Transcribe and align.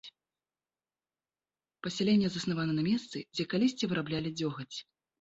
Пасяленне 1.85 2.27
заснавана 2.39 2.81
на 2.81 2.89
месцы, 2.91 3.17
дзе 3.37 3.49
калісьці 3.55 3.85
выраблялі 3.97 4.37
дзёгаць. 4.43 4.77